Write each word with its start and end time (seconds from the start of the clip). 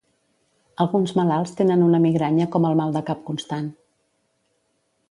Alguns 0.85 1.13
malalts 1.19 1.53
tenen 1.59 1.83
una 1.89 2.01
migranya 2.07 2.49
com 2.57 2.67
el 2.71 2.81
mal 2.81 2.97
de 2.99 3.07
cap 3.13 3.23
constant. 3.31 3.71